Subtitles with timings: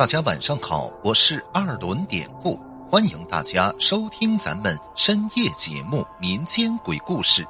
[0.00, 2.58] 大家晚上好，我是二轮典故，
[2.88, 7.44] 欢迎大家收听咱们深夜节目《民间鬼故事》。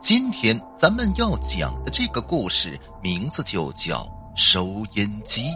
[0.00, 5.48] 今天咱们要讲的这个故事名字就叫收音机。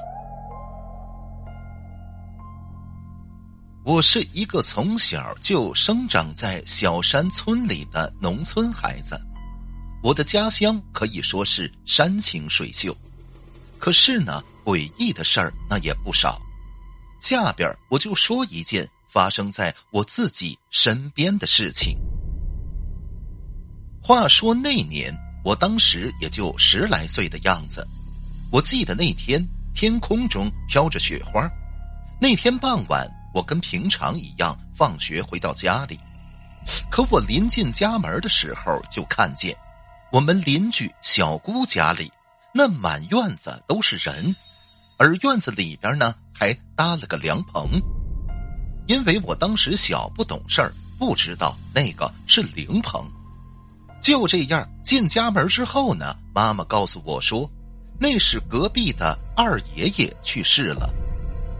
[3.84, 9.16] 我是一个从小就生长在小山村里的农村孩子，
[10.02, 12.92] 我的家乡可以说是山清水秀。
[13.78, 16.38] 可是呢，诡异的事儿那也不少。
[17.20, 21.96] 下边我就说一件发生在我自己身边的事情。
[24.02, 25.10] 话说那年，
[25.42, 27.82] 我当时也就十来岁的样子。
[28.52, 29.42] 我记得那天
[29.74, 31.50] 天空中飘着雪花。
[32.20, 35.98] 那天傍晚，我跟平常一样放学回到家里。
[36.90, 39.56] 可我临近家门的时候，就看见
[40.12, 42.12] 我们邻居小姑家里。
[42.52, 44.34] 那满院子都是人，
[44.98, 47.80] 而院子里边呢还搭了个凉棚。
[48.86, 53.06] 因为我当时小不懂事儿，不知道那个是灵棚。
[54.00, 57.50] 就这样进家门之后呢，妈妈告诉我说，
[57.98, 60.88] 那是隔壁的二爷爷去世了。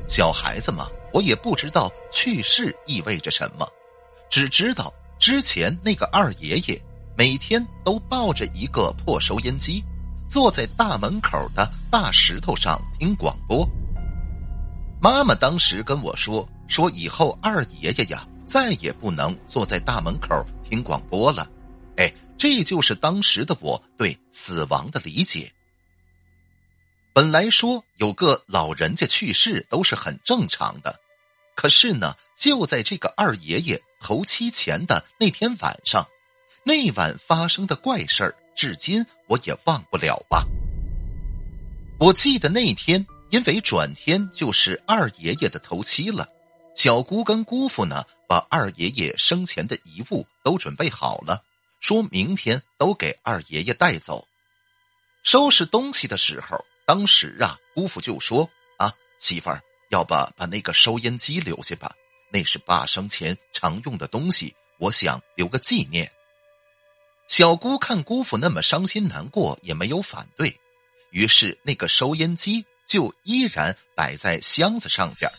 [0.08, 3.68] 小孩子嘛，我也不知道去世意味着什么，
[4.30, 6.80] 只知道之前那个二爷爷
[7.16, 9.84] 每天都抱着一个破收音机。
[10.28, 13.66] 坐在大门口的大石头上听广播。
[15.00, 21.48] 妈妈当时跟我说：“说以后二爷爷呀，再也不能坐在大门口听广播了。”
[21.96, 25.50] 哎，这就是当时的我对死亡的理解。
[27.12, 31.00] 本来说有个老人家去世都是很正常的，
[31.56, 36.06] 可是呢，就在这个二爷爷头七前的那天晚上，
[36.64, 38.34] 那晚发生的怪事儿。
[38.58, 40.44] 至今我也忘不了吧。
[42.00, 46.26] 我记得那天，因为转天就是二爷爷的头七了，
[46.74, 51.40] 小姑跟姑父呢，把二爷爷生前的遗物都准备好了，
[51.78, 54.26] 说明天都给二爷爷带走。
[55.22, 61.94] 收拾东西的时候，当时啊，姑父就说：“啊，媳妇儿，要不把那个收音机留下吧？
[62.32, 66.10] 那是爸生前常用的东西，我想留个纪念。”
[67.28, 70.58] 小姑看姑父那么伤心难过，也没有反对，
[71.10, 75.30] 于是那个收音机就依然摆在箱子上边。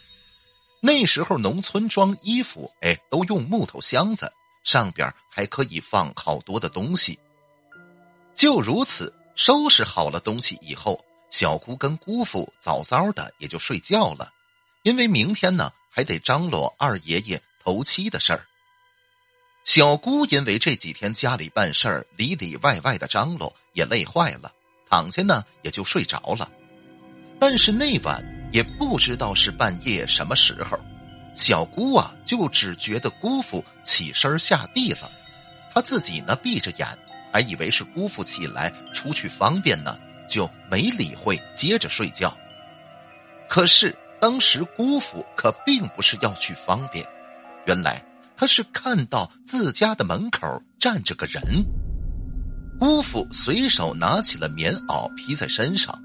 [0.81, 4.31] 那时候农村装衣服，哎，都用木头箱子，
[4.63, 7.17] 上边还可以放好多的东西。
[8.35, 14.31] 就如此，收拾好了东西以后，小姑跟姑父早早的也就睡觉了，
[14.83, 18.45] 因为明天呢还得张罗二爷爷头七的事儿。
[19.69, 24.51] 小姑因为这几天家里办事儿里里外外的张罗，也累坏了，
[24.89, 26.49] 躺下呢也就睡着了。
[27.39, 28.19] 但是那晚
[28.51, 30.75] 也不知道是半夜什么时候，
[31.35, 35.11] 小姑啊就只觉得姑父起身下地了，
[35.71, 36.87] 她自己呢闭着眼，
[37.31, 39.95] 还以为是姑父起来出去方便呢，
[40.27, 42.35] 就没理会，接着睡觉。
[43.47, 47.05] 可是当时姑父可并不是要去方便，
[47.67, 48.03] 原来。
[48.39, 51.43] 他是看到自家的门口站着个人，
[52.79, 56.01] 姑父随手拿起了棉袄披在身上，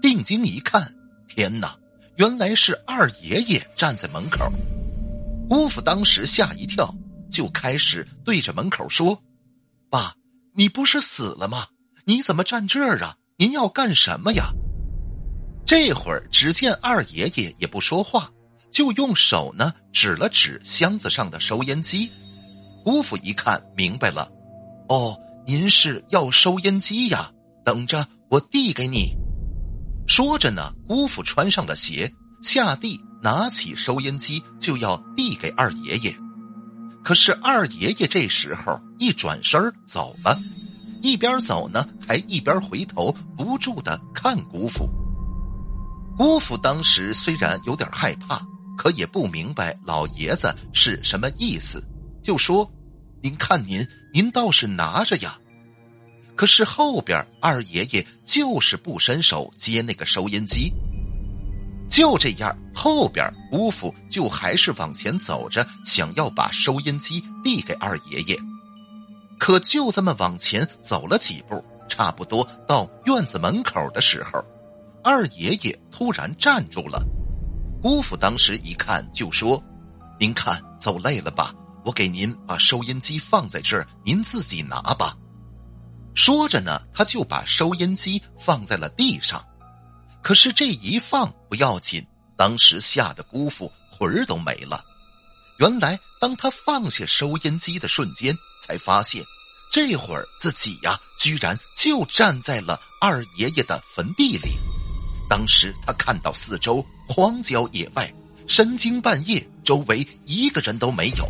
[0.00, 0.90] 定睛一看，
[1.28, 1.76] 天哪，
[2.16, 4.50] 原来是二爷爷站在门口。
[5.46, 6.90] 姑父当时吓一跳，
[7.30, 9.22] 就开始对着门口说
[9.90, 10.14] ：“爸，
[10.54, 11.66] 你不是死了吗？
[12.06, 13.14] 你怎么站这儿啊？
[13.36, 14.46] 您要干什么呀？”
[15.66, 18.30] 这会儿，只见二爷爷也不说话。
[18.70, 22.10] 就用手呢指了指箱子上的收音机，
[22.82, 24.28] 姑父一看明白了，
[24.88, 25.16] 哦，
[25.46, 27.30] 您是要收音机呀？
[27.64, 29.16] 等着我递给你。
[30.06, 32.12] 说着呢，姑父穿上了鞋，
[32.42, 36.14] 下地拿起收音机就要递给二爷爷。
[37.04, 40.38] 可是二爷爷这时候一转身走了，
[41.02, 44.90] 一边走呢还一边回头不住的看姑父。
[46.18, 48.44] 姑父当时虽然有点害怕。
[48.76, 51.82] 可也不明白老爷子是什么意思，
[52.22, 52.70] 就说
[53.22, 55.38] ：“您看您，您倒是拿着呀。”
[56.36, 60.72] 可是后边二爷爷就是不伸手接那个收音机。
[61.88, 68.36] 就这样，后边姑父就还是往前走着，想要把收音机递给二爷爷。
[69.38, 74.42] 可就这么往前走了几步，差不多到院子门口的时候，
[75.04, 77.04] 二爷爷突然站住了。
[77.84, 79.62] 姑父当时一看就说
[80.18, 81.52] ：“您看走累了吧？
[81.84, 85.14] 我给您把收音机放在这儿，您自己拿吧。”
[86.16, 89.44] 说着呢，他就把收音机放在了地上。
[90.22, 92.02] 可是这一放不要紧，
[92.38, 94.82] 当时吓得姑父魂儿都没了。
[95.58, 99.22] 原来，当他放下收音机的瞬间，才发现，
[99.70, 104.56] 这会儿自己呀，居然就站在了二爷爷的坟地里。
[105.28, 108.12] 当时他看到四周荒郊野外，
[108.46, 111.28] 深更半夜，周围一个人都没有。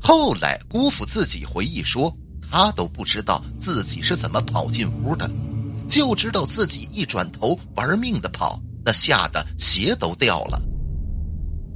[0.00, 2.14] 后来，姑父自己回忆说，
[2.48, 5.30] 他都不知道自己是怎么跑进屋的，
[5.88, 10.62] 就知道自己一转头玩命的跑，那吓得鞋都掉了。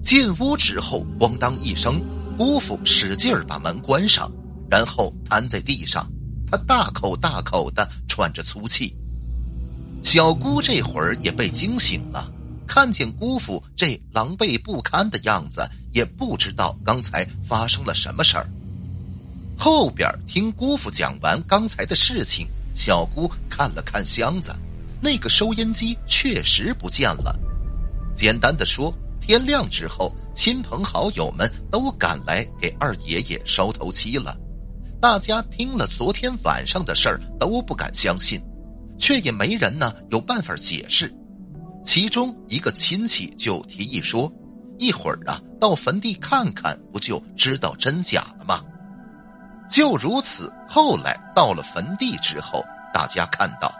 [0.02, 2.00] 进屋之后，咣当一声，
[2.38, 4.30] 姑父使劲把门关上，
[4.70, 6.08] 然后瘫在地上，
[6.46, 8.94] 他大口大口的喘着粗气。
[10.02, 12.32] 小姑这会儿也被惊醒了，
[12.72, 18.48] 看见姑父这狼狈不堪的样子，也不知道刚才发生了什么事儿。
[19.58, 24.54] 后边听姑父讲完刚才的事情，小姑看了看箱子，
[25.02, 27.36] 那个收音机确实不见了。
[28.14, 28.94] 简单的说。
[29.20, 34.34] 天亮之后，亲朋好友们都赶来给二爷爷烧头七了。
[34.98, 38.40] 大家听了昨天晚上的事儿，都不敢相信，
[38.98, 41.12] 却也没人呢有办法解释。
[41.82, 44.30] 其中一个亲戚就提议说
[44.78, 48.62] ：“一会儿啊，到坟地看看，不就知道真假了吗？”
[49.68, 53.72] 就如此，后来到了坟地之后，大家看到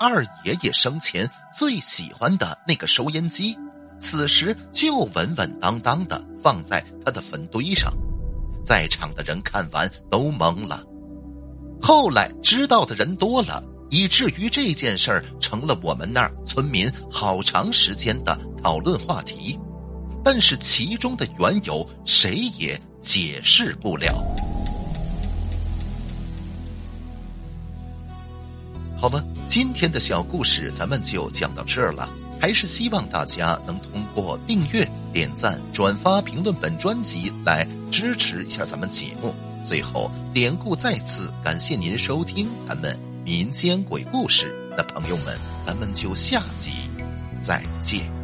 [0.00, 3.56] 二爷爷生前最喜欢的那个收音机。
[3.98, 7.90] 此时就稳稳当当的放在他的坟堆上，
[8.62, 10.82] 在场的人看完都懵了。
[11.80, 19.58] 后来知道的人多了，以至于这件事儿成了我们那儿村民好长时间的讨论话题。
[20.24, 24.22] 但是其中的缘由，谁也解释不了。
[28.98, 32.08] 好了，今天的小故事咱们就讲到这儿了。
[32.38, 39.34] 还是希望大家能通过订阅、点赞、转发、评论本专辑来支持一下咱们节目。
[39.64, 42.94] 最后，典故再次感谢您收听咱们
[43.26, 44.54] 民间鬼故事。
[44.76, 45.36] 的朋友们，
[45.66, 46.70] 咱们就下集
[47.40, 48.15] 再见。